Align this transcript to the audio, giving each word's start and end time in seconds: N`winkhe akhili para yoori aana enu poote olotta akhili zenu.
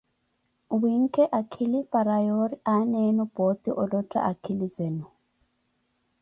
N`winkhe 0.77 1.23
akhili 1.39 1.79
para 1.91 2.15
yoori 2.27 2.57
aana 2.73 2.97
enu 3.09 3.23
poote 3.35 3.69
olotta 3.83 4.19
akhili 4.31 4.67
zenu. 4.77 5.05